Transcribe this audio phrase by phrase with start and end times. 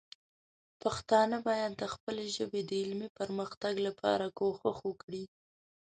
[0.81, 5.23] پښتانه باید د خپلې ژبې د علمي پرمختګ لپاره کوښښ وکړي.